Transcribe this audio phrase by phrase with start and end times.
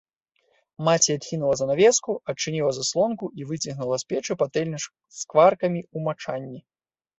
[0.87, 6.59] Маці адхінула занавеску, адчыніла заслонку і выцягнула з печы патэльню з скваркамі ў мачанні.